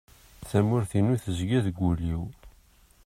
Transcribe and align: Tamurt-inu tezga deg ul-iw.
Tamurt-inu 0.49 1.15
tezga 1.23 1.59
deg 1.65 1.77
ul-iw. 1.89 2.21